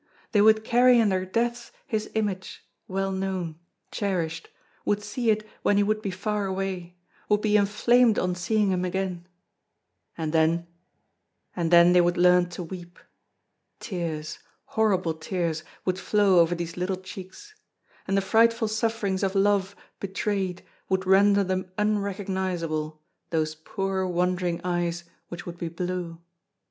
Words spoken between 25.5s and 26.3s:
be blue.